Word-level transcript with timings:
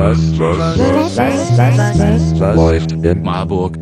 was, 0.00 0.38
was, 0.38 0.56
was, 0.58 0.78
Was, 0.78 1.58
was, 1.58 1.98
was, 1.98 2.40
was 2.40 2.56
läuft 2.56 2.92
in 2.92 3.22
Marburg? 3.22 3.76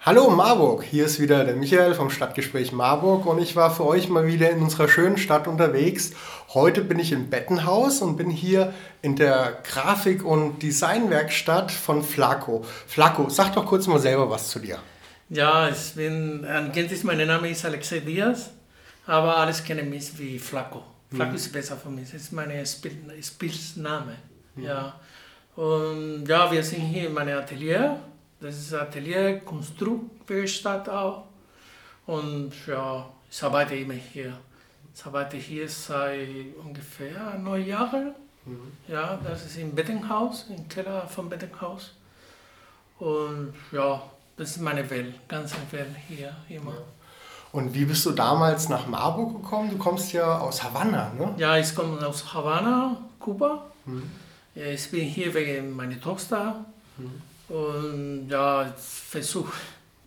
Hallo 0.00 0.30
Marburg, 0.30 0.84
hier 0.84 1.04
ist 1.06 1.20
wieder 1.20 1.44
der 1.44 1.56
Michael 1.56 1.94
vom 1.94 2.10
Stadtgespräch 2.10 2.70
Marburg 2.72 3.26
und 3.26 3.42
ich 3.42 3.56
war 3.56 3.74
für 3.74 3.84
euch 3.84 4.08
mal 4.08 4.26
wieder 4.26 4.50
in 4.50 4.62
unserer 4.62 4.88
schönen 4.88 5.18
Stadt 5.18 5.48
unterwegs. 5.48 6.12
Heute 6.54 6.82
bin 6.82 7.00
ich 7.00 7.10
im 7.12 7.28
Bettenhaus 7.28 8.00
und 8.00 8.16
bin 8.16 8.30
hier 8.30 8.72
in 9.02 9.16
der 9.16 9.58
Grafik- 9.64 10.24
und 10.24 10.62
Designwerkstatt 10.62 11.72
von 11.72 12.02
Flaco. 12.04 12.64
Flaco, 12.86 13.28
sag 13.28 13.54
doch 13.54 13.66
kurz 13.66 13.88
mal 13.88 13.98
selber 13.98 14.30
was 14.30 14.48
zu 14.48 14.60
dir. 14.60 14.78
Ja, 15.28 15.68
ich 15.68 15.94
bin, 15.94 16.44
eigentlich 16.44 17.02
mein 17.02 17.26
Name 17.26 17.50
ist 17.50 17.64
Alexei 17.64 17.98
Diaz, 17.98 18.50
aber 19.06 19.36
alles 19.36 19.64
kennen 19.64 19.90
mich 19.90 20.16
wie 20.18 20.38
Flaco. 20.38 20.84
Flaco 21.10 21.34
ist 21.34 21.52
besser 21.52 21.76
für 21.76 21.90
mich, 21.90 22.10
das 22.10 22.22
ist 22.22 22.32
mein 22.32 22.50
Spielsname. 23.22 24.16
Ja. 24.56 24.98
Und 25.56 26.26
ja, 26.26 26.50
wir 26.50 26.62
sind 26.62 26.82
hier 26.82 27.08
in 27.08 27.14
meinem 27.14 27.38
Atelier, 27.38 28.00
das 28.40 28.56
ist 28.56 28.74
Atelier, 28.74 29.40
Konstruktwerkstatt 29.40 30.88
auch. 30.88 31.24
Und 32.06 32.52
ja, 32.66 33.08
ich 33.30 33.42
arbeite 33.42 33.74
immer 33.74 33.94
hier. 33.94 34.38
Ich 34.94 35.04
arbeite 35.04 35.36
hier 35.36 35.68
seit 35.68 36.56
ungefähr 36.62 37.38
neun 37.38 37.66
Jahren. 37.66 38.14
Ja, 38.86 39.18
das 39.22 39.46
ist 39.46 39.58
im 39.58 39.74
Bettenhaus, 39.74 40.46
im 40.48 40.68
Keller 40.68 41.06
vom 41.06 41.28
Bettenhaus. 41.28 41.92
Und 42.98 43.54
ja, 43.72 44.02
das 44.36 44.50
ist 44.50 44.60
meine 44.60 44.88
Welt, 44.90 45.14
ganze 45.28 45.56
Welt 45.70 45.94
hier 46.08 46.34
immer. 46.48 46.82
Und 47.52 47.74
wie 47.74 47.84
bist 47.84 48.04
du 48.04 48.10
damals 48.10 48.68
nach 48.68 48.86
Marburg 48.86 49.42
gekommen? 49.42 49.70
Du 49.70 49.78
kommst 49.78 50.12
ja 50.12 50.38
aus 50.38 50.62
Havanna, 50.62 51.12
ne? 51.14 51.34
Ja, 51.38 51.56
ich 51.56 51.74
komme 51.74 52.06
aus 52.06 52.32
Havanna, 52.34 52.96
Kuba. 53.18 53.66
Ja, 54.54 54.66
Ich 54.66 54.90
bin 54.90 55.06
hier 55.06 55.32
wegen 55.32 55.74
meiner 55.74 56.00
Tochter. 56.00 56.64
Und 57.48 58.28
ja, 58.28 58.66
ich 58.68 58.74
versuche, 58.82 59.52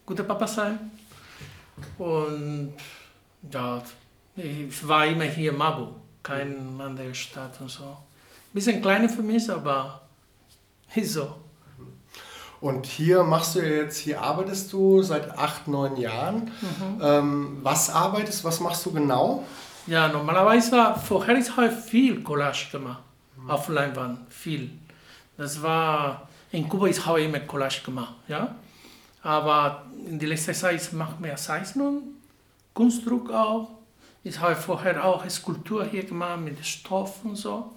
guter 0.06 0.24
Papa 0.24 0.46
sein. 0.46 0.92
Und 1.98 2.74
ja, 3.52 3.82
ich 4.36 4.88
war 4.88 5.08
immer 5.08 5.24
hier 5.24 5.52
in 5.52 5.58
Marburg, 5.58 5.96
keine 6.22 6.56
andere 6.84 7.16
Stadt 7.16 7.60
und 7.60 7.70
so. 7.70 7.98
Bisschen 8.54 8.82
kleiner 8.82 9.10
für 9.10 9.24
mich, 9.24 9.50
aber 9.50 10.02
ist 10.96 11.14
so. 11.14 11.36
Und 12.62 12.86
hier 12.86 13.24
machst 13.24 13.56
du 13.56 13.60
ja 13.60 13.82
jetzt, 13.84 13.98
hier 13.98 14.22
arbeitest 14.22 14.72
du 14.72 15.02
seit 15.02 15.38
acht, 15.38 15.68
neun 15.68 15.98
Jahren. 15.98 16.52
Ähm, 17.02 17.58
was 17.64 17.90
arbeitest, 17.90 18.44
was 18.44 18.60
machst 18.60 18.86
du 18.86 18.92
genau? 18.92 19.44
Ja, 19.88 20.08
normalerweise, 20.08 20.96
vorher 21.08 21.38
ich 21.38 21.58
habe 21.58 21.72
viel 21.72 22.22
Collage 22.22 22.68
gemacht, 22.72 23.02
auf 23.48 23.68
Leinwand, 23.68 24.32
viel. 24.32 24.70
Das 25.38 25.62
war, 25.64 26.30
in 26.52 26.70
Kuba 26.70 26.86
ich 26.86 27.04
habe 27.04 27.24
immer 27.24 27.40
Collage 27.40 27.82
gemacht, 27.84 28.14
ja. 28.28 28.54
Aber 29.24 29.84
in 30.08 30.20
der 30.20 30.30
letzten 30.30 30.54
Zeit 30.54 30.80
ich 30.80 30.92
mache 30.94 31.20
mehr 31.20 31.36
Zeichnung, 31.36 32.04
Kunstdruck 32.76 33.32
auch. 33.32 33.70
Ich 34.24 34.40
habe 34.40 34.56
vorher 34.56 35.04
auch 35.04 35.28
Skulptur 35.28 35.84
hier 35.84 36.04
gemacht 36.04 36.40
mit 36.40 36.64
Stoff 36.64 37.26
und 37.26 37.36
so. 37.36 37.72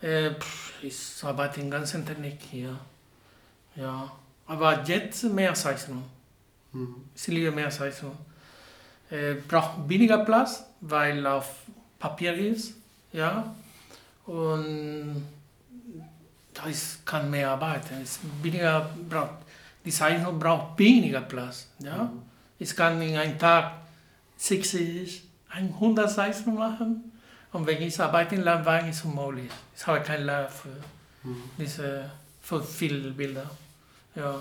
Äh, 0.00 0.30
pff, 0.30 0.72
ich 0.82 0.96
arbeite 1.24 1.60
in 1.60 1.68
ganzen 1.68 2.06
Technik 2.06 2.38
hier, 2.48 2.78
ja. 3.78 4.10
Aber 4.46 4.82
jetzt 4.84 5.24
mehr 5.24 5.54
Zeichnung. 5.54 6.04
Ich 7.14 7.26
liebe 7.28 7.50
mehr 7.50 7.70
Zeichnung 7.70 8.16
äh, 9.10 9.34
braucht 9.46 9.88
weniger 9.88 10.18
Platz, 10.18 10.64
weil 10.80 11.26
auf 11.26 11.50
Papier 11.98 12.34
ist, 12.34 12.74
ja, 13.12 13.54
und 14.26 15.26
da 16.54 16.66
ist, 16.66 17.04
kann 17.06 17.30
mehr 17.30 17.50
arbeiten. 17.50 18.00
Es 18.02 18.18
weniger 18.42 18.90
braucht, 19.08 19.30
die 19.84 19.90
Zeichnung 19.90 20.38
braucht 20.38 20.78
weniger 20.78 21.20
Platz, 21.22 21.68
ja. 21.78 22.10
Ich 22.58 22.74
kann 22.74 23.00
in 23.00 23.16
einem 23.16 23.38
Tag 23.38 23.72
60, 24.36 25.24
100 25.50 26.10
Zeichnungen 26.10 26.58
machen 26.58 27.12
und 27.52 27.66
wenn 27.66 27.80
ich 27.80 27.98
arbeite 28.00 28.34
in 28.34 28.42
Landwagen 28.42 28.88
ist 28.88 28.98
es 28.98 29.04
unmöglich. 29.04 29.50
Ich 29.76 29.86
habe 29.86 30.00
kein 30.00 30.24
Lager 30.24 30.48
für 30.48 30.76
diese, 31.56 32.10
für 32.42 32.62
viele 32.62 33.10
Bilder, 33.12 33.48
ja. 34.14 34.34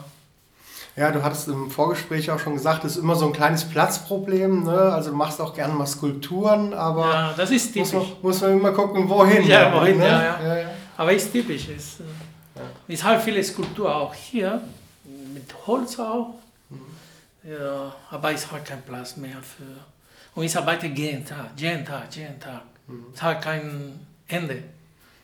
Ja, 0.96 1.12
du 1.12 1.22
hattest 1.22 1.48
im 1.48 1.70
Vorgespräch 1.70 2.32
auch 2.32 2.40
schon 2.40 2.54
gesagt, 2.54 2.84
es 2.84 2.94
ist 2.94 3.04
immer 3.04 3.16
so 3.16 3.28
ein 3.28 3.34
kleines 3.34 3.66
Platzproblem. 3.70 4.64
Ne? 4.64 4.72
Also 4.80 5.12
du 5.12 5.16
machst 5.16 5.40
auch 5.40 5.54
gerne 5.54 5.74
mal 5.76 5.86
Skulpturen, 5.86 6.74
aber 6.74 7.08
Ja, 7.14 7.34
das 7.38 7.52
ist 7.52 7.76
muss, 7.76 7.92
typisch. 7.92 8.08
man, 8.10 8.22
muss 8.24 8.42
man 8.42 8.52
immer 8.54 8.72
gucken, 8.72 9.08
wohin. 9.08 9.46
Ja, 9.46 9.72
wohin, 9.80 9.98
ne? 10.00 10.08
ja, 10.08 10.24
ja. 10.24 10.40
ja, 10.44 10.58
ja. 10.62 10.70
Aber 10.98 11.14
ist 11.14 11.32
typisch. 11.32 11.68
Ist, 11.70 12.00
äh, 12.00 12.62
Ich 12.88 13.04
habe 13.04 13.20
viele 13.20 13.44
Skulpturen 13.44 13.92
auch 13.94 14.14
hier, 14.14 14.60
mit 15.34 15.54
Holz 15.68 16.00
auch. 16.00 16.34
Ja, 17.44 17.94
aber 18.10 18.32
ich 18.32 18.52
habe 18.52 18.62
keinen 18.62 18.82
Platz 18.82 19.16
mehr 19.18 19.38
für. 19.42 19.64
Und 20.34 20.46
ich 20.46 20.58
arbeite 20.58 20.88
jeden 20.88 21.24
Tag, 21.24 21.52
jeden 21.56 21.86
Tag, 21.86 22.14
jeden 22.16 22.40
Tag. 22.40 22.62
Ich 23.14 23.22
habe 23.22 23.40
kein 23.40 24.00
Ende. 24.28 24.64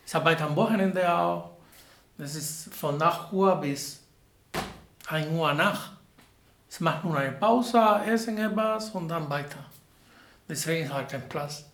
Ich 0.05 0.15
arbeite 0.15 0.43
am 0.43 0.55
Wochenende 0.55 1.11
auch. 1.11 1.49
Das 2.19 2.35
ist 2.35 2.71
von 2.73 3.01
8 3.01 3.33
Uhr 3.33 3.55
bis 3.55 4.02
1 5.07 5.31
Uhr 5.31 5.53
nach. 5.53 5.93
Ich 6.69 6.79
mache 6.79 7.07
nur 7.07 7.17
eine 7.17 7.33
Pause, 7.33 7.79
essen 8.07 8.37
etwas 8.37 8.89
und 8.91 9.07
dann 9.07 9.29
weiter. 9.29 9.63
Deswegen 10.49 10.89
habe 10.89 11.03
ich 11.03 11.09
keinen 11.09 11.29
Platz. 11.29 11.65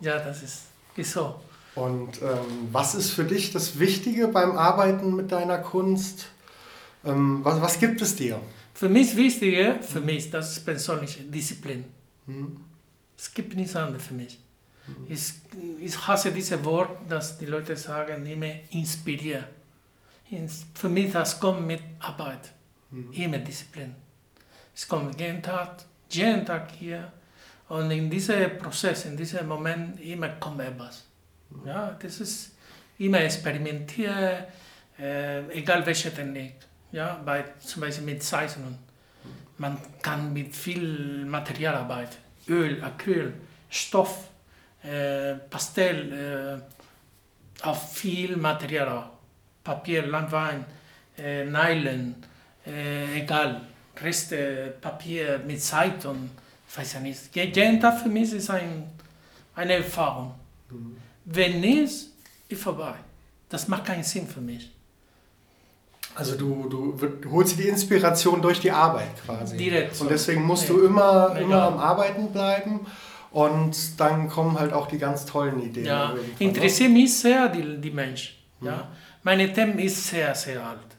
Ja, 0.00 0.18
das 0.18 0.42
ist, 0.42 0.62
ist 0.96 1.12
so. 1.12 1.40
Und 1.74 2.22
ähm, 2.22 2.68
was 2.72 2.94
ist 2.94 3.10
für 3.10 3.24
dich 3.24 3.52
das 3.52 3.78
Wichtige 3.78 4.28
beim 4.28 4.56
Arbeiten 4.56 5.14
mit 5.14 5.30
deiner 5.30 5.58
Kunst? 5.58 6.28
Ähm, 7.04 7.40
was, 7.44 7.60
was 7.60 7.78
gibt 7.78 8.00
es 8.00 8.16
dir? 8.16 8.40
Für 8.74 8.88
mich 8.88 9.10
ist 9.10 9.16
wichtiger, 9.16 9.80
für 9.80 10.00
mich, 10.00 10.30
das 10.30 10.56
ist 10.56 10.64
persönliche 10.64 11.22
Disziplin. 11.22 11.84
Es 13.16 13.32
gibt 13.32 13.54
nichts 13.56 13.76
anderes 13.76 14.04
für 14.06 14.14
mich. 14.14 14.38
Ich, 15.08 15.32
ich 15.80 16.06
hasse 16.06 16.30
dieses 16.30 16.62
Wort, 16.64 16.90
dass 17.08 17.38
die 17.38 17.46
Leute 17.46 17.76
sagen, 17.76 18.26
immer 18.26 18.52
inspirieren. 18.70 19.44
Ins- 20.30 20.66
Für 20.74 20.88
mich, 20.88 21.12
das 21.12 21.38
kommt 21.38 21.66
mit 21.66 21.80
Arbeit. 22.00 22.52
Immer 23.12 23.38
Disziplin. 23.38 23.94
Es 24.74 24.86
kommt 24.86 25.18
jeden 25.20 25.42
Tag, 25.42 25.76
jeden 26.10 26.44
Tag 26.44 26.70
hier. 26.72 27.12
Und 27.68 27.90
in 27.90 28.08
diesem 28.10 28.58
Prozess, 28.58 29.04
in 29.06 29.16
diesem 29.16 29.46
Moment, 29.48 30.00
immer 30.00 30.28
kommt 30.40 30.60
etwas. 30.60 31.04
Ja, 31.64 31.96
das 32.00 32.20
ist 32.20 32.52
immer 32.98 33.20
experimentieren, 33.20 34.44
äh, 34.98 35.46
egal 35.50 35.84
welche 35.84 36.12
Technik. 36.14 36.54
Ja, 36.92 37.20
bei, 37.24 37.44
zum 37.58 37.82
Beispiel 37.82 38.04
mit 38.04 38.22
Zeichnungen. 38.22 38.78
Man 39.58 39.78
kann 40.02 40.32
mit 40.32 40.54
viel 40.54 41.24
Material 41.24 41.74
arbeiten. 41.74 42.16
Öl, 42.48 42.82
Acryl, 42.82 43.32
Stoff, 43.68 44.28
äh, 44.82 45.34
Pastell, 45.50 46.62
äh, 47.62 47.64
auf 47.66 47.92
viel 47.94 48.36
Material 48.36 48.88
auch. 48.88 49.10
Papier, 49.66 50.06
Landwein, 50.06 50.64
äh, 51.18 51.44
Nylon, 51.44 52.14
äh, 52.66 53.20
egal. 53.22 53.50
Reste, 54.00 54.74
Papier 54.80 55.40
mit 55.46 55.60
Zeitung, 55.62 56.18
weiß 56.76 56.88
ja 56.94 57.00
nicht. 57.00 57.34
Je- 57.34 57.50
Jeden 57.58 57.80
Tag 57.80 57.94
für 58.02 58.08
mich 58.10 58.30
ist 58.32 58.50
ein, 58.50 58.70
eine 59.54 59.74
Erfahrung. 59.84 60.34
Wenn 61.24 61.60
nicht, 61.60 61.94
ist 62.48 62.62
vorbei. 62.62 62.94
Das 63.48 63.66
macht 63.68 63.84
keinen 63.86 64.04
Sinn 64.04 64.26
für 64.28 64.40
mich. 64.42 64.70
Also 66.14 66.36
du, 66.36 66.48
du, 66.68 67.30
holst 67.30 67.58
dir 67.58 67.62
die 67.64 67.68
Inspiration 67.68 68.40
durch 68.42 68.60
die 68.60 68.70
Arbeit 68.70 69.14
quasi. 69.24 69.56
Direkt 69.56 69.94
so. 69.96 70.04
Und 70.04 70.10
deswegen 70.10 70.42
musst 70.44 70.68
du 70.68 70.82
immer, 70.84 71.32
Nee, 71.34 71.42
immer 71.42 71.56
ja. 71.56 71.68
am 71.68 71.78
Arbeiten 71.78 72.30
bleiben 72.32 72.86
und 73.32 73.74
dann 74.00 74.28
kommen 74.28 74.58
halt 74.58 74.72
auch 74.72 74.88
die 74.88 74.98
ganz 74.98 75.26
tollen 75.26 75.60
Ideen. 75.62 75.86
Ja, 75.86 76.14
interessiert 76.38 76.90
mich 76.90 77.16
sehr 77.18 77.48
die, 77.48 77.80
die 77.80 77.90
Mensch. 77.90 78.36
Ja. 78.62 78.88
Meine 79.26 79.52
Themen 79.52 79.76
ist 79.80 80.06
sehr, 80.06 80.32
sehr 80.36 80.62
alt. 80.64 80.90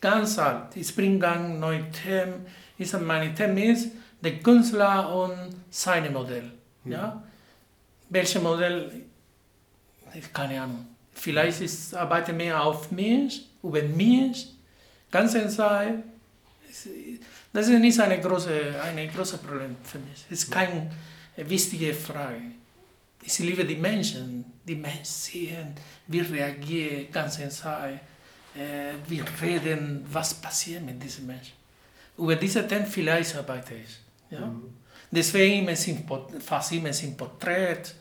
Ganz 0.00 0.38
alt. 0.38 0.76
Ich 0.76 0.94
bringe 0.94 1.18
dann 1.18 1.58
neue 1.58 1.90
Themen. 1.90 2.46
Ich 2.78 2.88
sag, 2.90 3.02
meine 3.02 3.34
Themen 3.34 3.58
ist 3.58 3.88
der 4.22 4.38
Künstler 4.38 5.12
und 5.12 5.56
seine 5.70 6.08
Modell. 6.08 6.52
Ja. 6.84 7.20
Welche 8.10 8.38
Modell? 8.38 8.76
Ich- 10.14 10.32
Keine 10.32 10.62
Ahnung. 10.62 10.86
Vielleicht 11.14 11.60
ist, 11.62 11.94
arbeite 11.96 12.32
mehr 12.32 12.62
auf 12.62 12.92
mich, 12.92 13.48
über 13.60 13.82
mich, 13.82 14.54
ganze 15.10 15.48
Zeit. 15.48 15.96
Das 17.52 17.66
ist 17.68 17.80
nicht 17.80 17.98
eine 18.00 18.20
große, 18.20 18.56
eine 18.84 19.08
große 19.08 19.38
Problem 19.38 19.74
für 19.82 19.98
mich. 19.98 20.24
Es 20.30 20.44
ist 20.44 20.50
keine 20.52 20.90
wichtige 21.36 21.92
Frage. 21.92 22.42
Ich 23.26 23.38
liebe 23.38 23.64
die 23.64 23.76
Menschen, 23.76 24.44
die 24.66 24.76
Menschen 24.76 25.04
sehen, 25.04 25.74
wie 26.06 26.20
reagieren 26.20 27.10
ganze 27.10 27.48
Zeit, 27.48 28.00
äh, 28.54 28.92
wir 29.08 29.24
reden, 29.40 30.04
was 30.10 30.34
passiert 30.34 30.84
mit 30.84 31.02
diesen 31.02 31.26
Menschen. 31.26 31.54
Über 32.18 32.36
diese 32.36 32.66
Themen 32.66 32.86
vielleicht 32.86 33.34
arbeite 33.36 33.74
ich. 33.74 33.98
Ja? 34.30 34.52
Deswegen 35.10 35.62
immer 35.62 35.76
sind, 35.76 36.04
fast 36.42 36.72
immer 36.72 36.92
sind 36.92 37.16
Porträts, 37.16 37.94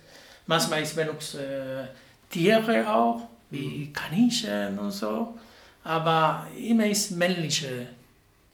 Manchmal 0.45 0.83
ich 0.83 0.93
benutze 0.93 1.41
äh, 1.41 1.87
Tiere 2.29 2.93
auch, 2.93 3.21
wie 3.49 3.91
Kaninchen 3.93 4.77
und 4.77 4.91
so. 4.91 5.37
Aber 5.83 6.47
immer 6.57 6.85
ist 6.85 7.11
männliche. 7.11 7.87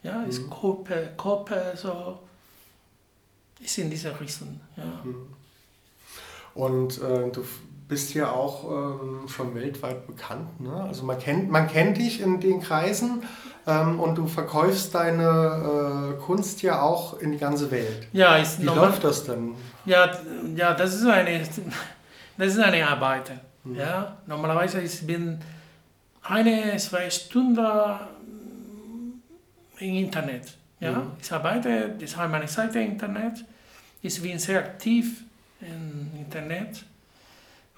Ja, 0.03 0.23
ist 0.23 0.49
Körper, 0.49 1.07
Körper 1.17 1.75
so. 1.75 2.19
Ist 3.59 3.77
in 3.79 3.89
dieser 3.89 4.19
Richtung. 4.19 4.59
Ja. 4.77 5.03
Und 6.59 7.01
äh, 7.01 7.29
du 7.31 7.45
bist 7.87 8.13
ja 8.13 8.31
auch 8.31 8.69
ähm, 8.69 9.29
schon 9.29 9.55
weltweit 9.55 10.05
bekannt. 10.05 10.59
Ne? 10.59 10.73
Also 10.73 11.05
man 11.05 11.17
kennt, 11.17 11.49
man 11.49 11.69
kennt 11.69 11.97
dich 11.97 12.19
in 12.19 12.41
den 12.41 12.59
Kreisen 12.59 13.23
ähm, 13.65 13.97
und 13.97 14.17
du 14.17 14.27
verkaufst 14.27 14.93
deine 14.93 16.17
äh, 16.17 16.21
Kunst 16.21 16.61
ja 16.61 16.81
auch 16.81 17.17
in 17.21 17.31
die 17.31 17.37
ganze 17.37 17.71
Welt. 17.71 18.07
Ja, 18.11 18.35
ist 18.35 18.61
Wie 18.61 18.65
läuft 18.65 19.05
das 19.05 19.23
denn? 19.23 19.55
Ja, 19.85 20.11
ja, 20.53 20.73
das 20.73 20.95
ist 20.95 21.05
eine, 21.05 21.39
das 22.37 22.47
ist 22.47 22.59
eine 22.59 22.85
Arbeit. 22.85 23.31
Ja, 23.63 24.17
normalerweise 24.27 24.81
ich 24.81 25.07
bin 25.07 25.39
eine, 26.21 26.75
zwei 26.75 27.09
Stunden 27.09 27.65
im 29.79 29.95
Internet. 29.95 30.57
Ja, 30.81 31.03
ich 31.21 31.31
arbeite, 31.31 31.95
ich 31.99 32.17
habe 32.17 32.29
meine 32.29 32.49
Seite 32.49 32.79
im 32.79 32.91
Internet. 32.91 33.45
Ich 34.01 34.21
bin 34.21 34.37
sehr 34.39 34.59
aktiv 34.59 35.23
im 35.61 36.09
Internet 36.17 36.83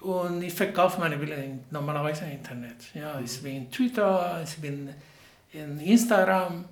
und 0.00 0.42
ich 0.42 0.54
verkaufe 0.54 1.00
meine 1.00 1.16
Bilder 1.16 1.36
normalerweise 1.70 2.24
im 2.24 2.32
Internet. 2.32 2.76
Ja, 2.94 3.20
ich 3.20 3.42
bin 3.42 3.56
in 3.56 3.70
Twitter, 3.70 4.40
ich 4.44 4.56
bin 4.56 4.88
in 5.52 5.80
Instagram 5.80 6.64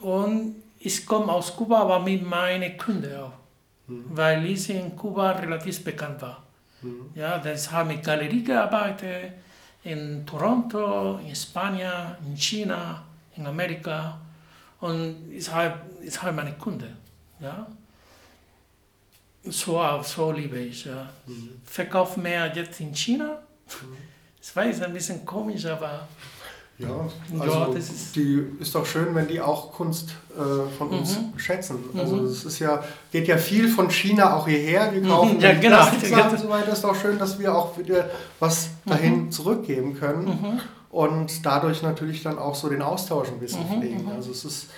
und 0.00 0.56
ich 0.78 1.06
komme 1.06 1.32
aus 1.32 1.54
Kuba, 1.54 1.80
aber 1.80 2.00
mit 2.00 2.22
meinen 2.22 2.76
Kunden 2.76 3.14
auch 3.16 3.40
weil 4.10 4.46
ich 4.46 4.70
in 4.70 4.96
Kuba 4.96 5.32
relativ 5.32 5.82
bekannt 5.84 6.22
war. 6.22 6.42
Ja, 7.14 7.38
das 7.38 7.70
habe 7.70 7.90
mit 7.90 8.04
Galerie 8.04 8.42
gearbeitet, 8.42 9.32
in 9.84 10.24
Toronto, 10.26 11.18
in 11.18 11.34
Spanien, 11.34 12.16
in 12.26 12.36
China, 12.36 13.02
in 13.36 13.46
Amerika 13.46 14.18
und 14.80 15.30
ich 15.30 15.50
habe, 15.52 15.74
ich 16.02 16.20
habe 16.22 16.32
meine 16.32 16.52
Kunden. 16.52 16.96
Ja. 17.40 17.66
So, 19.44 19.78
auch- 19.80 20.04
so 20.04 20.32
liebe 20.32 20.58
ich. 20.58 20.84
Ja. 20.84 21.08
Verkauf 21.64 22.16
mehr 22.16 22.52
jetzt 22.54 22.80
in 22.80 22.94
China. 22.94 23.38
Ich 24.42 24.56
weiß, 24.56 24.80
ein 24.80 24.94
bisschen 24.94 25.22
komisch, 25.26 25.66
aber 25.66 26.08
Ja, 26.78 26.88
also 27.38 27.74
das 27.74 27.90
ist- 27.90 28.16
die 28.16 28.42
ist 28.58 28.74
doch 28.74 28.86
schön, 28.86 29.14
wenn 29.14 29.28
die 29.28 29.38
auch 29.38 29.70
Kunst 29.70 30.14
äh, 30.34 30.66
von 30.78 30.88
uns 30.88 31.18
Mhm. 31.18 31.38
schätzen. 31.38 31.76
Also 31.94 32.24
es 32.24 32.46
ist 32.46 32.58
ja, 32.58 32.82
geht 33.12 33.28
ja 33.28 33.36
viel 33.36 33.68
von 33.68 33.90
China 33.90 34.34
auch 34.34 34.48
hierher. 34.48 34.90
Wir 34.94 35.02
Mhm, 35.02 35.08
kaufen 35.08 35.40
ja, 35.40 35.52
genau. 35.52 35.76
Plastiksachen 35.76 36.30
und 36.30 36.38
so 36.40 36.48
weiter. 36.56 36.72
Ist 36.72 36.82
doch 36.82 36.96
schön, 36.98 37.18
dass 37.18 37.38
wir 37.38 37.54
auch 37.54 37.76
wieder 37.76 38.08
was 38.38 38.70
dahin 38.86 39.30
zurückgeben 39.30 39.94
können 40.00 40.24
Mhm. 40.24 40.60
und 40.90 41.44
dadurch 41.44 41.82
natürlich 41.82 42.22
dann 42.22 42.38
auch 42.38 42.54
so 42.54 42.70
den 42.70 42.80
Austausch 42.80 43.28
ein 43.28 43.40
bisschen 43.40 43.68
Mhm, 43.68 43.78
pflegen. 43.78 44.10
Also 44.10 44.30
es 44.30 44.46
ist 44.46 44.70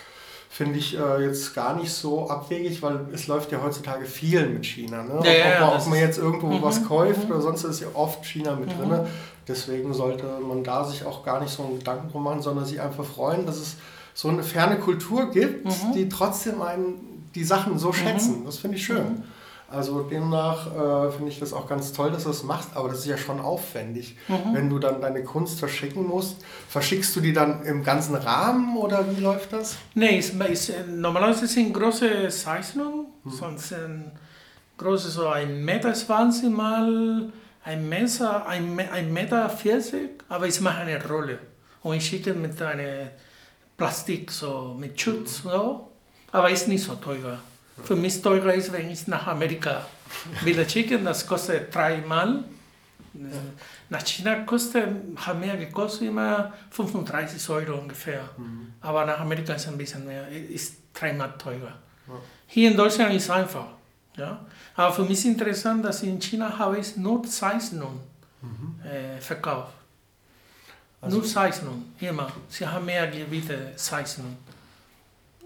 finde 0.55 0.79
ich 0.79 0.99
äh, 0.99 1.25
jetzt 1.25 1.55
gar 1.55 1.75
nicht 1.77 1.91
so 1.91 2.29
abwegig, 2.29 2.83
weil 2.83 3.07
es 3.15 3.27
läuft 3.27 3.51
ja 3.53 3.63
heutzutage 3.63 4.05
viel 4.05 4.47
mit 4.51 4.67
China. 4.67 5.03
Ne? 5.03 5.21
Ja, 5.25 5.69
ob, 5.69 5.81
ob 5.81 5.87
man 5.89 5.99
jetzt 5.99 6.19
irgendwo 6.19 6.49
Mhm, 6.49 6.63
was 6.63 6.87
kauft 6.87 7.25
mhm. 7.25 7.31
oder 7.31 7.41
sonst 7.41 7.65
ist 7.65 7.81
ja 7.81 7.87
oft 7.95 8.23
China 8.27 8.55
mit 8.57 8.69
Mhm. 8.79 8.91
drin. 8.91 9.01
Deswegen 9.49 9.95
sollte 9.95 10.27
man 10.47 10.63
da 10.63 10.85
sich 10.85 11.07
auch 11.07 11.25
gar 11.25 11.41
nicht 11.41 11.51
so 11.51 11.63
einen 11.65 11.79
Gedanken 11.79 12.11
drum 12.11 12.23
machen, 12.25 12.43
sondern 12.43 12.67
sich 12.67 12.81
einfach 12.83 13.05
freuen, 13.05 13.47
dass 13.47 13.57
es 13.57 13.77
so 14.15 14.29
eine 14.29 14.43
ferne 14.43 14.77
Kultur 14.79 15.31
gibt, 15.31 15.65
Mhm. 15.65 15.93
die 15.95 16.09
trotzdem 16.11 16.61
einen 16.61 17.31
die 17.35 17.45
Sachen 17.45 17.79
so 17.79 17.95
schätzen. 17.95 18.45
Das 18.45 18.59
finde 18.59 18.77
ich 18.77 18.85
schön. 18.85 19.23
Also 19.73 20.03
demnach 20.03 20.67
äh, 20.67 21.11
finde 21.13 21.31
ich 21.31 21.41
das 21.41 21.53
auch 21.53 21.67
ganz 21.69 21.93
toll, 21.93 22.11
dass 22.11 22.25
du 22.25 22.29
das 22.29 22.43
machst, 22.43 22.71
aber 22.75 22.91
das 22.91 22.99
ist 22.99 23.07
ja 23.07 23.17
schon 23.17 23.41
aufwendig. 23.41 24.17
Mhm. 24.29 24.55
Wenn 24.55 24.71
du 24.71 24.79
dann 24.79 25.01
deine 25.01 25.25
Kunst 25.25 25.59
verschicken 25.59 26.07
musst, 26.07 26.45
verschickst 26.69 27.17
du 27.17 27.21
die 27.21 27.33
dann 27.33 27.65
im 27.65 27.83
ganzen 27.83 28.15
Rahmen 28.15 28.77
oder 28.77 29.05
wie 29.11 29.21
läuft 29.21 29.53
das? 29.53 29.77
Nee, 29.95 30.19
es, 30.19 30.33
es, 30.35 30.69
äh, 30.69 30.85
normalerweise 30.87 31.47
sind 31.47 31.73
große 31.73 32.29
Zeichnungen, 32.29 33.07
sonst 33.25 33.71
sind 33.71 34.13
große 34.77 35.11
so 35.11 35.29
ein 35.29 35.65
Meter 35.65 35.95
20 35.95 36.51
mal 36.51 37.33
ein 37.65 37.89
Meter, 37.89 38.47
ein, 38.47 38.79
ein 38.79 39.13
Meter 39.13 39.49
40, 39.49 40.25
aber 40.29 40.47
ich 40.47 40.61
mache 40.61 40.81
eine 40.81 41.05
Rolle 41.07 41.39
und 41.83 41.97
ich 41.97 42.07
schicke 42.07 42.35
mit 42.35 42.61
einer 42.61 43.11
Plastik, 43.77 44.31
so 44.31 44.77
mit 44.79 45.01
Schutz, 45.01 45.43
so. 45.43 45.89
aber 46.31 46.51
ist 46.51 46.69
nicht 46.69 46.85
so 46.85 46.95
teuer. 46.97 47.39
Für 47.85 47.97
mich 47.97 48.23
teurer 48.23 48.55
ist, 48.55 48.73
wenn 48.73 48.91
ich 48.91 49.07
nach 49.09 49.27
Amerika 49.27 49.85
wieder 50.45 50.69
schicke, 50.69 50.99
das 50.99 51.27
kostet 51.27 51.75
dreimal. 51.75 52.45
Nach 53.91 54.03
China 54.07 54.41
kostet, 54.45 54.89
hat 55.17 55.39
mehr 55.39 55.57
gekostet, 55.57 56.09
immer 56.09 56.53
35 56.71 57.49
Euro 57.51 57.79
ungefähr. 57.79 58.29
Aber 58.81 59.05
nach 59.05 59.21
Amerika 59.21 59.53
ist 59.55 59.69
ein 59.69 59.77
bisschen 59.77 60.07
mehr, 60.07 60.29
ist 60.29 60.77
dreimal 60.95 61.33
teurer. 61.37 61.75
Hier 62.47 62.71
in 62.71 62.77
Deutschland 62.77 63.15
ist 63.15 63.25
es 63.25 63.31
einfach. 63.31 63.67
Ja? 64.17 64.45
Aber 64.75 64.93
für 64.95 65.03
mich 65.03 65.13
ist 65.19 65.25
interessant, 65.27 65.85
dass 65.85 66.03
in 66.03 66.21
China 66.21 66.57
habe 66.59 66.79
ich 66.79 66.97
nur 66.97 67.23
Zeichnungen 67.25 68.01
äh, 68.85 69.21
verkauft. 69.21 69.73
Also- 71.01 71.19
nur 71.19 71.27
Zeichnungen, 71.27 71.95
immer. 72.01 72.31
Sie 72.49 72.67
haben 72.67 72.85
mehr 72.87 73.07
Gewichte 73.09 73.73
Zeichnungen 73.77 74.37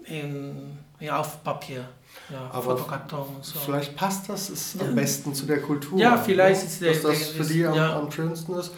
in, 0.05 0.77
in, 0.99 1.09
auf 1.09 1.43
Papier, 1.43 1.87
ja, 2.29 2.49
Aber 2.51 2.77
so. 3.41 3.59
Vielleicht 3.65 3.95
passt 3.95 4.29
das 4.29 4.49
ist 4.49 4.79
am 4.81 4.95
besten 4.95 5.33
zu 5.33 5.45
der 5.45 5.61
Kultur. 5.61 5.99
Ja, 5.99 6.17
vielleicht 6.17 6.61
ne? 6.63 6.67
ist 6.67 6.81
der- 6.81 6.93
dass 6.93 7.01
das 7.03 7.27
für 7.29 7.43
die 7.43 7.65
am, 7.65 7.77
am 7.77 8.11
schönsten 8.11 8.53
ist. 8.55 8.71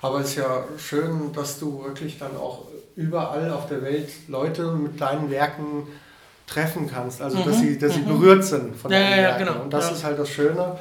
Aber 0.00 0.20
es 0.20 0.30
ist 0.30 0.36
ja 0.36 0.64
schön, 0.78 1.32
dass 1.32 1.58
du 1.58 1.82
wirklich 1.84 2.18
dann 2.18 2.36
auch 2.36 2.62
überall 2.96 3.50
auf 3.50 3.68
der 3.68 3.82
Welt 3.82 4.08
Leute 4.28 4.72
mit 4.72 5.00
deinen 5.00 5.30
Werken 5.30 5.86
treffen 6.46 6.90
kannst. 6.90 7.22
Also 7.22 7.38
dass 7.38 7.56
Mhm, 7.56 7.60
sie, 7.60 7.78
dass 7.78 7.94
sie 7.94 8.00
mhm. 8.00 8.08
berührt 8.08 8.44
sind 8.44 8.76
von 8.76 8.90
Ja, 8.90 8.98
deinen 9.00 9.10
ja, 9.10 9.16
Werken. 9.28 9.46
genau, 9.46 9.62
Und 9.62 9.72
das 9.72 9.86
ja. 9.86 9.92
ist 9.96 10.04
halt 10.04 10.18
das 10.18 10.28
Schöne. 10.28 10.76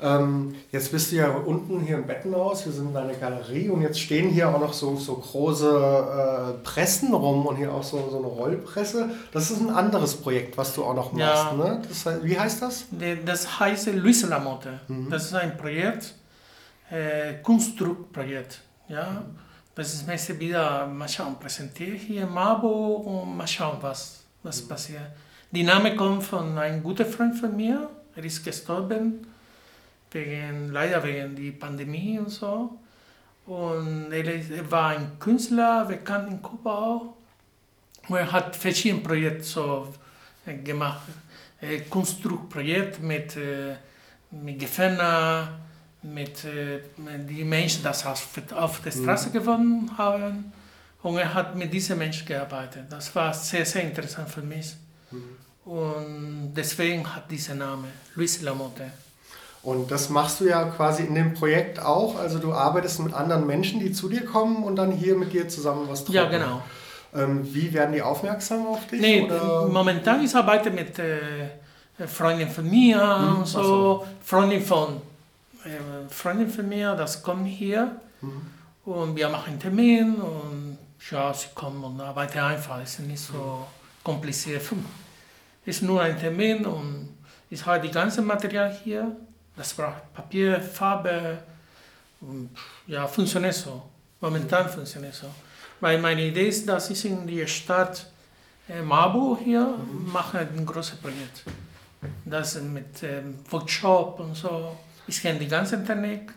Ähm, 0.00 0.54
jetzt 0.72 0.92
bist 0.92 1.10
du 1.10 1.16
ja 1.16 1.30
unten 1.30 1.80
hier 1.80 1.96
im 1.96 2.06
Bettenhaus, 2.06 2.66
wir 2.66 2.72
sind 2.72 2.88
in 2.88 2.94
deiner 2.94 3.14
Galerie 3.14 3.70
und 3.70 3.80
jetzt 3.80 3.98
stehen 3.98 4.28
hier 4.28 4.48
auch 4.48 4.60
noch 4.60 4.74
so, 4.74 4.96
so 4.96 5.14
große 5.16 6.58
äh, 6.58 6.64
Pressen 6.64 7.14
rum 7.14 7.46
und 7.46 7.56
hier 7.56 7.72
auch 7.72 7.82
so, 7.82 8.08
so 8.10 8.18
eine 8.18 8.26
Rollpresse. 8.26 9.08
Das 9.32 9.50
ist 9.50 9.60
ein 9.60 9.70
anderes 9.70 10.16
Projekt, 10.16 10.58
was 10.58 10.74
du 10.74 10.84
auch 10.84 10.94
noch 10.94 11.12
machst. 11.12 11.46
Ja. 11.46 11.52
Ne? 11.54 11.82
Das, 11.88 12.06
wie 12.22 12.38
heißt 12.38 12.60
das? 12.60 12.86
Das 13.24 13.58
heißt 13.58 13.86
Luis 13.94 14.22
Lamotte. 14.28 14.80
Mhm. 14.88 15.08
Das 15.08 15.24
ist 15.24 15.34
ein 15.34 15.56
Projekt, 15.56 16.14
äh, 16.90 17.34
Kunstdruckprojekt. 17.42 18.60
Ja? 18.88 19.24
Das 19.74 19.94
ist 19.94 20.06
möchte 20.06 20.38
wieder 20.38 20.86
mal 20.86 21.08
schauen, 21.08 21.36
präsentiere 21.38 21.96
hier 21.96 22.26
Marburg 22.26 23.06
und 23.06 23.36
mal 23.36 23.46
schauen, 23.46 23.78
was, 23.80 24.24
was 24.42 24.60
passiert. 24.60 25.02
Die 25.50 25.62
Name 25.62 25.96
kommt 25.96 26.22
von 26.22 26.58
einem 26.58 26.82
guten 26.82 27.06
Freund 27.06 27.34
von 27.34 27.56
mir, 27.56 27.88
er 28.14 28.24
ist 28.24 28.44
gestorben, 28.44 29.26
wegen, 30.16 30.72
leider 30.72 31.02
wegen 31.04 31.36
der 31.36 31.52
Pandemie 31.52 32.18
und 32.18 32.30
so. 32.30 32.78
Und 33.46 34.10
er, 34.12 34.24
ist- 34.34 34.50
er 34.50 34.68
war 34.70 34.88
ein 34.90 35.18
Künstler, 35.18 35.84
bekannt 35.84 36.30
in 36.30 36.42
Kuba 36.42 36.70
auch. 36.74 37.14
Und 38.08 38.16
er 38.16 38.30
hat 38.32 38.56
verschiedene 38.56 39.02
Projekte 39.02 39.44
so 39.44 39.92
äh, 40.46 40.54
gemacht. 40.56 41.02
Äh, 41.60 41.80
Kunstdruckprojekt 41.90 43.00
mit, 43.02 43.36
äh, 43.36 43.76
mit 44.30 44.58
Gefangenen, 44.58 45.48
mit, 46.02 46.44
äh, 46.44 46.80
mit 46.96 47.28
die 47.30 47.44
Menschen, 47.44 47.82
die 47.82 47.88
auf, 48.54 48.80
der 48.84 48.90
Straße 48.92 49.30
gewonnen 49.30 49.90
haben. 49.96 50.52
Und 51.02 51.18
er 51.18 51.32
hat 51.32 51.54
mit 51.54 51.72
diesen 51.72 51.98
Menschen 51.98 52.26
gearbeitet. 52.26 52.84
Das 52.90 53.14
war 53.14 53.32
sehr, 53.32 53.64
sehr 53.64 53.82
interessant 53.82 54.28
für 54.28 54.42
mich. 54.42 54.74
Und 55.64 56.52
deswegen 56.56 57.02
hat 57.14 57.30
dieser 57.30 57.54
Name, 57.54 57.88
Luis 58.14 58.40
Lamotte. 58.42 58.90
Und 59.66 59.90
das 59.90 60.10
machst 60.10 60.40
du 60.40 60.44
ja 60.44 60.62
quasi 60.76 61.02
in 61.02 61.14
dem 61.16 61.34
Projekt 61.34 61.80
auch. 61.80 62.16
Also 62.24 62.38
du 62.38 62.52
arbeitest 62.52 63.00
mit 63.00 63.12
anderen 63.12 63.46
Menschen, 63.48 63.80
die 63.80 63.90
zu 63.90 64.08
dir 64.08 64.24
kommen 64.24 64.62
und 64.62 64.76
dann 64.76 64.92
hier 64.92 65.16
mit 65.16 65.32
dir 65.32 65.48
zusammen 65.48 65.88
was 65.88 66.00
drucken. 66.04 66.14
Ja, 66.14 66.24
genau. 66.28 66.62
Ähm, 67.14 67.40
wie 67.52 67.72
werden 67.74 67.92
die 67.92 68.00
aufmerksam 68.02 68.64
auf 68.66 68.86
dich? 68.86 69.00
Nee, 69.00 69.22
oder? 69.24 69.66
momentan 69.68 70.22
ich 70.24 70.32
arbeite 70.36 70.70
mit 70.70 70.96
äh, 71.00 72.06
Freunden 72.06 72.48
von 72.48 72.68
mir 72.70 72.96
Mhm, 72.98 73.36
und 73.38 73.46
so. 73.46 73.62
so. 73.62 74.06
Freundin 74.22 74.62
von 74.62 74.88
äh, 75.64 75.68
Freundin 76.10 76.48
von 76.48 76.68
mir, 76.68 76.94
das 76.94 77.20
kommt 77.22 77.46
hier 77.48 77.90
Mhm. 78.22 78.42
und 78.84 79.16
wir 79.16 79.28
machen 79.28 79.50
einen 79.52 79.60
Termin 79.60 80.14
und 80.14 80.78
ja, 81.10 81.34
sie 81.34 81.48
kommen 81.56 81.82
und 81.82 82.00
arbeiten 82.00 82.38
einfach. 82.38 82.78
Es 82.82 82.98
ist 83.00 83.06
nicht 83.06 83.20
so 83.20 83.66
kompliziert. 84.04 84.62
Es 85.64 85.76
ist 85.76 85.82
nur 85.82 86.00
ein 86.02 86.18
Termin 86.20 86.64
und 86.66 87.08
ich 87.50 87.66
habe 87.66 87.80
die 87.86 87.92
ganze 87.92 88.22
Material 88.22 88.70
hier. 88.84 89.16
Das 89.56 89.72
braucht 89.74 90.12
Papier, 90.14 90.60
Farbe. 90.60 91.38
Und 92.20 92.50
ja, 92.86 93.06
funktioniert 93.06 93.54
so. 93.54 93.82
Momentan 94.20 94.68
funktioniert 94.68 95.14
so. 95.14 95.26
Weil 95.80 95.98
meine 95.98 96.22
Idee 96.22 96.48
ist, 96.48 96.68
dass 96.68 96.90
ich 96.90 97.04
in 97.04 97.26
die 97.26 97.46
Stadt 97.46 98.06
äh, 98.68 98.82
Marburg 98.82 99.40
hier 99.40 99.74
mache 100.12 100.38
ein 100.38 100.64
großes 100.66 100.96
Projekt. 100.96 101.44
Das 102.24 102.60
mit 102.60 103.02
ähm, 103.02 103.38
Workshop 103.50 104.20
und 104.20 104.34
so. 104.34 104.76
Ich 105.06 105.20
kenne 105.20 105.38
die 105.38 105.48
ganze 105.48 105.82
Technik. 105.84 106.32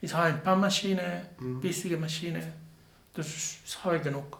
Ich 0.00 0.12
habe 0.14 0.26
ein 0.26 0.42
paar 0.42 0.56
Maschinen, 0.56 1.22
wichtige 1.60 1.96
Maschinen. 1.96 2.42
Das 3.14 3.26
ist, 3.26 3.84
habe 3.84 3.96
ich 3.98 4.02
genug, 4.02 4.38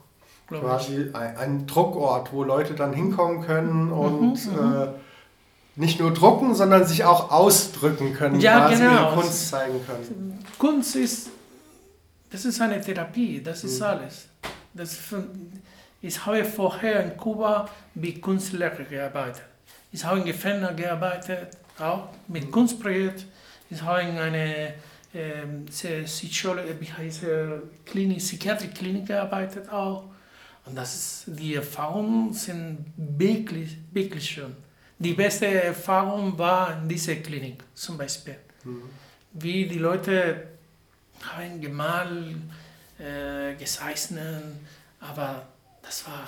ich. 0.50 0.60
Quasi 0.60 1.10
ein, 1.12 1.36
ein 1.36 1.66
Druckort, 1.66 2.32
wo 2.32 2.42
Leute 2.42 2.74
dann 2.74 2.92
hinkommen 2.92 3.42
können 3.46 3.86
Mhm, 3.86 3.92
und 3.92 4.36
äh, 4.36 4.88
nicht 5.76 5.98
nur 6.00 6.12
drucken, 6.12 6.54
sondern 6.54 6.84
sich 6.86 7.04
auch 7.04 7.30
ausdrücken 7.30 8.14
können, 8.14 8.40
Ja, 8.40 8.66
quasi 8.68 8.82
genau. 8.82 8.92
ihre 9.12 9.14
Kunst 9.14 9.48
zeigen 9.48 9.80
können. 9.86 10.38
Kunst 10.58 10.96
ist, 10.96 11.30
das 12.30 12.44
ist 12.44 12.60
eine 12.60 12.80
Therapie, 12.80 13.42
das 13.42 13.64
ist 13.64 13.78
Mhm. 13.78 13.86
alles. 13.86 14.28
Das 14.74 14.98
ich 16.00 16.26
habe 16.26 16.44
vorher 16.44 17.04
in 17.04 17.16
Kuba 17.16 17.68
wie 17.94 18.14
Kunstlehrer 18.20 18.84
gearbeitet. 18.84 19.42
Ich 19.92 20.04
habe 20.04 20.18
in 20.20 20.24
Gefängnis 20.24 20.74
gearbeitet, 20.76 21.56
auch 21.78 22.08
mit 22.28 22.50
Kunstprojekt. 22.50 23.26
Ich 23.70 23.80
habe 23.82 24.02
in 24.02 24.18
einer 24.18 24.68
es, 25.68 26.22
Klinik, 27.84 28.18
Psychiatrieklinik 28.18 29.06
gearbeitet 29.06 29.68
auch. 29.70 30.04
Und 30.64 30.76
das 30.76 30.94
ist, 30.94 31.24
die 31.38 31.54
Erfahrungen 31.54 32.32
sind 32.32 32.78
wirklich, 32.96 33.76
wirklich 33.92 34.24
schön. 34.28 34.56
Die 35.02 35.14
beste 35.14 35.46
Erfahrung 35.46 36.38
war 36.38 36.78
in 36.80 36.88
dieser 36.88 37.16
Klinik 37.16 37.64
zum 37.74 37.98
Beispiel 37.98 38.36
wie 39.32 39.66
die 39.66 39.78
Leute 39.78 40.48
haben 41.22 41.60
gemalt, 41.60 42.36
äh, 42.98 43.54
gezeichnet, 43.54 44.44
aber 45.00 45.46
das 45.82 46.06
war 46.06 46.24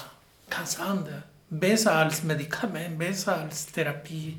ganz 0.48 0.78
anders. 0.78 1.22
Besser 1.50 1.92
als 1.92 2.22
Medikament, 2.22 2.98
besser 2.98 3.36
als 3.36 3.66
Therapie. 3.66 4.38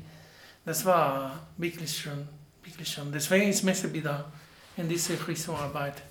Das 0.64 0.84
war 0.84 1.46
wirklich 1.56 1.96
schön, 1.96 2.28
wirklich 2.64 2.88
schön. 2.88 3.10
Deswegen 3.12 3.48
ich 3.48 3.62
möchte 3.62 3.92
wieder 3.92 4.30
in 4.76 4.88
diese 4.88 5.14
Richtung 5.26 5.56
arbeiten. 5.56 6.02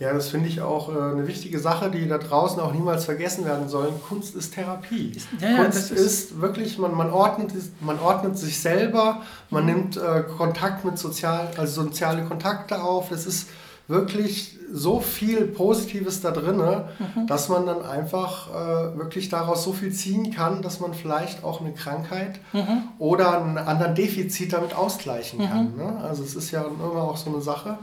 Ja, 0.00 0.12
das 0.12 0.28
finde 0.28 0.48
ich 0.48 0.60
auch 0.60 0.88
äh, 0.88 0.92
eine 0.98 1.26
wichtige 1.26 1.58
Sache, 1.58 1.90
die 1.90 2.06
da 2.06 2.18
draußen 2.18 2.60
auch 2.60 2.72
niemals 2.72 3.04
vergessen 3.04 3.44
werden 3.44 3.68
soll. 3.68 3.90
Kunst 4.08 4.36
ist 4.36 4.54
Therapie. 4.54 5.12
ja, 5.40 5.50
ja, 5.50 5.62
Kunst 5.64 5.90
ist- 5.90 5.98
ist, 6.06 6.40
wirklich, 6.40 6.78
man, 6.78 6.94
man, 6.94 7.10
ordnet, 7.10 7.52
man 7.80 7.98
ordnet 7.98 8.38
sich 8.38 8.60
selber, 8.60 9.22
man 9.50 9.64
Mhm. 9.64 9.70
nimmt 9.72 9.96
äh, 9.96 10.22
Kontakt 10.36 10.84
mit 10.84 10.98
sozial, 10.98 11.50
also 11.56 11.82
soziale 11.82 12.24
Kontakte 12.24 12.80
auf. 12.82 13.10
Es 13.10 13.26
ist 13.26 13.48
wirklich 13.88 14.56
so 14.72 15.00
viel 15.00 15.46
Positives 15.46 16.20
da 16.20 16.30
drin, 16.30 16.58
Mhm. 16.58 17.26
dass 17.26 17.48
man 17.48 17.66
dann 17.66 17.82
einfach 17.84 18.50
äh, 18.50 18.98
wirklich 18.98 19.30
daraus 19.30 19.64
so 19.64 19.72
viel 19.72 19.92
ziehen 19.92 20.30
kann, 20.32 20.62
dass 20.62 20.78
man 20.78 20.94
vielleicht 20.94 21.42
auch 21.42 21.60
eine 21.60 21.72
Krankheit 21.72 22.38
Mhm. 22.52 22.82
oder 23.00 23.40
einen 23.42 23.58
anderen 23.58 23.94
Defizit 23.96 24.52
damit 24.52 24.76
ausgleichen 24.76 25.40
kann. 25.40 25.74
Ne? 25.76 26.00
Also 26.04 26.22
es 26.22 26.36
ist 26.36 26.50
ja 26.52 26.62
immer 26.66 27.02
auch 27.02 27.16
so 27.16 27.30
eine 27.30 27.40
Sache. 27.40 27.78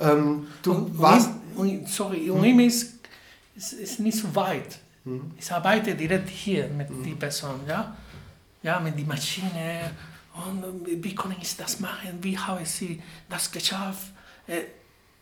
Ähm, 0.00 0.48
du 0.62 0.72
und, 0.72 0.98
warst... 1.00 1.30
sorry, 1.86 2.30
und 2.30 2.44
ihm 2.44 2.60
ist, 2.60 2.94
ist, 3.56 3.72
ist 3.74 4.00
nicht 4.00 4.18
so 4.18 4.34
weit. 4.34 4.78
Ich 5.38 5.50
arbeite 5.52 5.94
direkt 5.94 6.28
hier 6.30 6.66
mit 6.68 6.88
den 6.88 7.18
Personen, 7.18 7.60
ja? 7.68 7.94
Ja, 8.62 8.80
mit 8.80 8.96
der 8.98 9.04
Maschine. 9.04 9.90
Und 10.34 10.88
äh, 10.88 11.02
wie 11.04 11.14
kann 11.14 11.34
ich 11.40 11.56
das 11.56 11.78
machen? 11.80 12.18
Wie 12.22 12.36
habe 12.38 12.64
sie 12.64 13.02
das 13.28 13.50
geschafft? 13.52 14.08
Äh, 14.46 14.62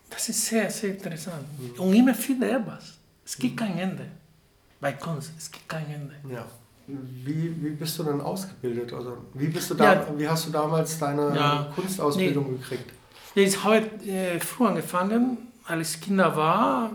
Das 0.09 0.29
ist 0.29 0.47
sehr, 0.47 0.71
sehr 0.71 0.91
interessant. 0.91 1.45
Und 1.79 1.93
immer 1.95 2.15
finde 2.15 2.51
etwas. 2.51 2.85
Es 3.25 3.37
gibt 3.37 3.57
kein 3.57 3.77
Ende. 3.79 4.07
Bei 4.81 4.93
Kunst, 4.93 5.33
es 5.39 5.51
gibt 5.51 5.69
kein 5.69 5.87
Ende. 5.87 6.15
Ja. 6.31 6.45
Wie, 6.87 7.55
wie 7.63 7.71
bist 7.71 7.99
du 7.99 8.03
denn 8.05 8.21
ausgebildet? 8.21 8.93
Also, 8.93 9.17
wie, 9.35 9.49
bist 9.49 9.71
du 9.71 9.75
da, 9.75 9.95
Ja. 9.95 10.07
wie 10.19 10.29
hast 10.29 10.47
du 10.47 10.51
damals 10.51 10.99
deine 10.99 11.35
Ja. 11.35 11.73
Kunstausbildung 11.75 12.59
gekriegt? 12.59 12.91
Ich 13.35 13.65
habe 13.65 13.87
äh, 14.07 14.39
früh 14.41 14.67
angefangen, 14.67 15.39
als 15.67 15.95
ich 15.97 16.01
Kinder 16.01 16.35
war, 16.37 16.93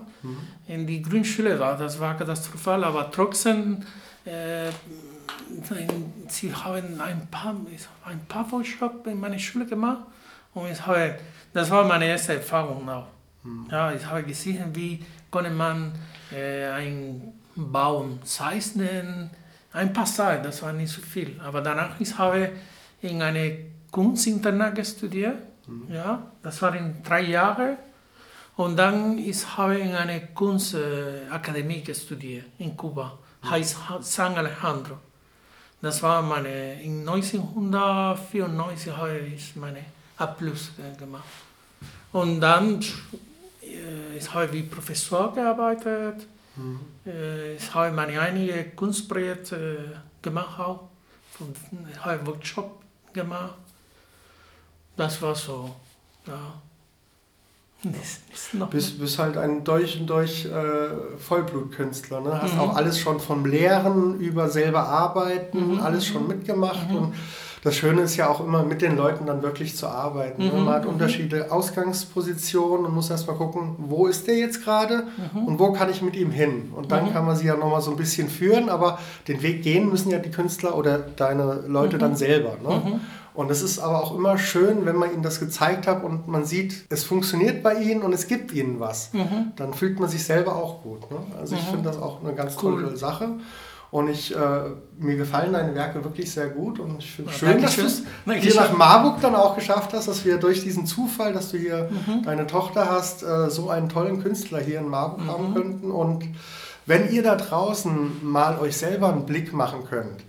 in 0.67 0.86
die 0.86 1.01
Grundschule 1.01 1.59
war. 1.59 1.77
Das 1.77 2.00
war 2.00 2.17
katastrophal, 2.17 2.83
aber 2.83 3.09
trotzdem, 3.12 3.83
äh, 4.25 4.69
sie 6.27 6.53
haben 6.53 7.00
ein 7.00 7.27
paar, 7.31 7.55
ein 8.05 8.25
paar 8.27 8.51
Workshops 8.51 9.07
in 9.07 9.19
meiner 9.19 9.39
Schule 9.39 9.65
gemacht 9.65 10.05
und 10.53 10.71
ich 10.71 10.86
habe, 10.86 11.15
das 11.53 11.69
war 11.69 11.86
meine 11.86 12.05
erste 12.05 12.33
Erfahrung 12.36 12.88
auch. 12.89 13.07
Ja, 13.71 13.93
ich 13.93 14.05
habe 14.05 14.24
gesehen, 14.24 14.75
wie 14.75 15.03
konnte 15.31 15.51
man 15.51 15.93
äh, 16.31 16.65
einen 16.65 17.33
Baum 17.55 18.19
zeichnen, 18.24 19.29
ein 19.71 19.93
paar 19.93 20.05
Zeit, 20.05 20.43
das 20.43 20.62
war 20.63 20.74
nicht 20.74 20.91
so 20.91 21.01
viel. 21.01 21.39
Aber 21.43 21.62
danach 21.62 22.00
ich 22.00 22.17
habe 22.17 22.50
in 23.01 23.21
eine 23.21 23.57
Kunstinternat 23.91 24.86
studiert, 24.86 25.38
ja, 25.89 26.31
das 26.41 26.62
waren 26.62 27.01
drei 27.03 27.21
Jahre. 27.21 27.77
Und 28.57 28.75
dann 28.75 29.17
ich 29.17 29.45
habe 29.55 29.77
in 29.77 29.95
einer 29.95 30.19
Kunstakademie 30.19 31.83
studiert 31.93 32.45
in 32.57 32.75
Kuba, 32.75 33.17
heißt 33.49 33.77
San 34.01 34.35
Alejandro. 34.35 34.97
Das 35.81 36.01
war 36.01 36.21
meine, 36.23 36.81
in 36.81 37.07
1994 37.07 38.91
habe 38.97 39.19
ich 39.19 39.55
meine 39.55 39.85
Abschluss 40.17 40.71
äh, 40.79 40.97
gemacht. 40.97 41.23
Und 42.11 42.41
dann 42.41 42.81
ich 44.17 44.33
habe 44.33 44.51
wie 44.53 44.63
Professor 44.63 45.33
gearbeitet. 45.33 46.25
Äh, 47.05 47.55
Ich 47.55 47.73
habe 47.73 47.91
meine 47.91 48.19
einige 48.19 48.71
Kunstprojekte 48.71 50.01
gemacht 50.21 50.59
auch. 50.59 50.89
Ich 51.91 51.99
habe 52.03 52.25
Workshop 52.25 52.81
gemacht. 53.13 53.55
Das 54.95 55.21
war 55.21 55.35
so, 55.35 55.75
ja. 56.25 56.53
Bist, 58.72 59.00
bist 59.00 59.19
halt 59.19 59.38
ein 59.38 59.63
durch 59.63 60.00
und 60.00 60.07
durch 60.07 60.46
äh, 60.46 60.50
Vollblutkünstler. 61.19 62.22
Ne? 62.22 62.41
Hast 62.41 62.55
Mhm. 62.55 62.60
auch 62.62 62.75
alles 62.75 63.00
schon 63.00 63.19
vom 63.19 63.46
Lehren 63.46 64.19
über 64.19 64.50
selber 64.50 64.88
arbeiten, 64.88 65.74
Mhm, 65.75 65.79
alles 65.81 66.05
schon 66.05 66.27
mitgemacht. 66.27 66.89
Und 66.91 67.13
das 67.63 67.75
Schöne 67.75 68.01
ist 68.01 68.15
ja 68.15 68.29
auch 68.29 68.39
immer 68.43 68.63
mit 68.63 68.81
den 68.81 68.98
Leuten 68.98 69.25
dann 69.27 69.41
wirklich 69.43 69.75
zu 69.75 69.88
arbeiten. 69.88 70.43
Ne? 70.46 70.51
Mhm, 70.51 70.65
Man 70.65 70.74
hat 70.74 70.84
mhm. 70.86 70.91
unterschiedliche 70.91 71.51
Ausgangspositionen 71.51 72.86
und 72.88 72.96
muss 72.96 73.10
erstmal 73.10 73.36
gucken, 73.36 73.75
wo 73.77 74.07
ist 74.07 74.27
der 74.27 74.38
jetzt 74.38 74.63
gerade 74.63 75.03
Mhm. 75.34 75.46
und 75.46 75.60
wo 75.60 75.72
kann 75.72 75.89
ich 75.89 76.01
mit 76.01 76.15
ihm 76.15 76.31
hin. 76.31 76.72
Und 76.75 76.91
dann 76.91 77.13
kann 77.13 77.25
man 77.25 77.36
sie 77.36 77.46
ja 77.46 77.55
nochmal 77.55 77.81
so 77.81 77.91
ein 77.91 77.98
bisschen 77.98 78.27
führen, 78.29 78.69
aber 78.69 79.00
den 79.27 79.41
Weg 79.43 79.62
gehen 79.63 79.89
müssen 79.89 80.10
ja 80.12 80.19
die 80.19 80.31
Künstler 80.31 80.75
oder 80.75 80.98
deine 80.98 81.63
Leute 81.67 81.98
Mhm. 81.98 82.00
dann 82.00 82.15
selber. 82.15 82.57
Ne? 82.63 83.00
Und 83.38 83.51
es 83.51 83.62
ist 83.62 83.77
aber 83.77 84.01
auch 84.03 84.15
immer 84.15 84.39
schön, 84.39 84.86
wenn 84.88 84.96
man 84.96 85.13
ihnen 85.13 85.22
das 85.22 85.39
gezeigt 85.39 85.86
hat 85.86 86.03
und 86.03 86.27
man 86.27 86.44
sieht, 86.44 86.86
es 86.89 87.03
funktioniert 87.03 87.62
bei 87.62 87.75
ihnen 87.75 88.01
und 88.01 88.12
es 88.12 88.27
gibt 88.27 88.51
ihnen 88.51 88.79
was. 88.79 89.13
Mhm. 89.13 89.51
Dann 89.56 89.75
fühlt 89.75 90.00
man 90.00 90.10
sich 90.10 90.24
selber 90.24 90.56
auch 90.56 90.82
gut. 90.82 91.10
Ne? 91.12 91.17
Also 91.39 91.56
ich 91.56 91.62
finde 91.62 91.84
das 91.84 92.01
auch 92.01 92.24
eine 92.24 92.34
ganz 92.34 92.56
Cool. 92.63 92.82
tolle 92.84 92.98
Sache. 92.98 93.29
Und 93.91 94.10
ich, 94.10 94.36
äh, 94.36 94.39
mir 95.00 95.15
gefallen 95.17 95.53
deine 95.53 95.75
Werke 95.75 96.03
wirklich 96.03 96.32
sehr 96.32 96.48
gut 96.50 96.79
und 96.79 96.98
ich 96.98 97.12
finde 97.12 97.32
es 97.32 97.39
Ja, 97.39 97.48
schön, 97.51 97.62
dass 97.62 97.75
du 97.75 97.82
es 97.84 98.01
hier 98.41 98.56
nach 98.56 98.75
Marburg 98.75 99.22
dann 99.22 99.36
auch 99.36 99.56
geschafft 99.56 99.94
hast, 99.94 100.08
dass 100.08 100.25
wir 100.25 100.39
durch 100.39 100.62
diesen 100.63 100.88
Zufall, 100.88 101.32
dass 101.32 101.51
du 101.51 101.58
hier 101.60 101.89
Mhm. 101.91 102.24
deine 102.24 102.48
Tochter 102.48 102.89
hast, 102.89 103.22
äh, 103.22 103.51
so 103.51 103.70
einen 103.70 103.88
tollen 103.88 104.22
Künstler 104.24 104.60
hier 104.62 104.79
in 104.79 104.89
Marburg 104.89 105.22
Mhm. 105.24 105.32
haben 105.32 105.53
könnten. 105.53 105.91
Und 105.91 106.25
wenn 106.88 107.12
ihr 107.12 107.22
da 107.22 107.36
draußen 107.36 108.17
mal 108.24 108.58
euch 108.60 108.75
selber 108.77 109.10
einen 109.13 109.25
Blick 109.27 109.53
machen 109.53 109.82
könnt, 109.88 110.22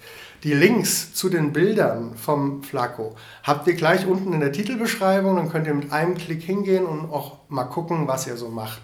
die 0.44 0.54
Links 0.54 1.14
zu 1.14 1.28
den 1.28 1.52
Bildern 1.52 2.14
vom 2.14 2.62
Flaco 2.62 3.16
habt 3.42 3.66
ihr 3.66 3.74
gleich 3.74 4.06
unten 4.06 4.32
in 4.32 4.40
der 4.40 4.52
Titelbeschreibung. 4.52 5.36
Dann 5.36 5.50
könnt 5.50 5.66
ihr 5.66 5.74
mit 5.74 5.92
einem 5.92 6.16
Klick 6.16 6.42
hingehen 6.42 6.86
und 6.86 7.10
auch 7.10 7.38
mal 7.48 7.64
gucken, 7.64 8.06
was 8.06 8.26
er 8.26 8.36
so 8.36 8.48
macht. 8.48 8.80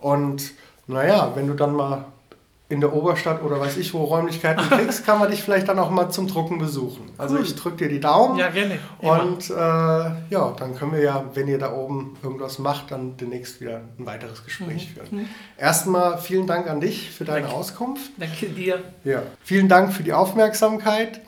Und 0.00 0.52
naja, 0.86 1.32
wenn 1.34 1.46
du 1.46 1.54
dann 1.54 1.74
mal 1.74 2.06
in 2.68 2.80
der 2.80 2.92
Oberstadt 2.92 3.42
oder 3.44 3.60
weiß 3.60 3.76
ich 3.76 3.94
wo 3.94 4.02
Räumlichkeiten 4.04 4.62
kriegst, 4.70 5.06
kann 5.06 5.20
man 5.20 5.30
dich 5.30 5.42
vielleicht 5.42 5.68
dann 5.68 5.78
auch 5.78 5.90
mal 5.90 6.10
zum 6.10 6.26
Drucken 6.26 6.58
besuchen. 6.58 7.10
Also 7.16 7.36
Cool. 7.36 7.42
ich 7.42 7.54
drücke 7.54 7.76
dir 7.76 7.88
die 7.88 8.00
Daumen. 8.00 8.38
Ja, 8.38 8.48
gerne. 8.48 8.78
Immer. 9.00 9.22
Und 9.22 9.50
äh, 9.50 9.54
ja, 9.54 10.54
dann 10.58 10.74
können 10.74 10.92
wir 10.92 11.00
ja, 11.00 11.24
wenn 11.34 11.46
ihr 11.46 11.58
da 11.58 11.72
oben 11.72 12.16
irgendwas 12.22 12.58
macht, 12.58 12.90
dann 12.90 13.16
demnächst 13.16 13.60
wieder 13.60 13.82
ein 13.98 14.04
weiteres 14.06 14.44
Gespräch 14.44 14.92
führen. 14.94 15.28
Erstmal 15.56 16.18
vielen 16.18 16.46
Dank 16.48 16.68
an 16.68 16.80
dich 16.80 17.10
für 17.10 17.24
deine 17.24 17.42
Danke. 17.42 17.56
Auskunft. 17.56 18.10
Danke 18.18 18.46
dir. 18.46 18.80
Ja. 19.04 19.22
Vielen 19.44 19.68
Dank 19.68 19.92
für 19.92 20.02
die 20.02 20.12
Aufmerksamkeit. 20.12 21.20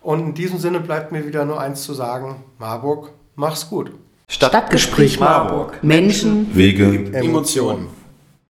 Und 0.00 0.20
in 0.20 0.34
diesem 0.34 0.58
Sinne 0.58 0.80
bleibt 0.80 1.12
mir 1.12 1.26
wieder 1.26 1.44
nur 1.44 1.60
eins 1.60 1.82
zu 1.84 1.94
sagen. 1.94 2.42
Marburg, 2.58 3.12
mach's 3.36 3.68
gut. 3.68 3.92
Stadtgespräch 4.28 5.20
Marburg. 5.20 5.82
Menschen, 5.82 6.54
Wege, 6.56 7.12
Emotionen. 7.12 7.88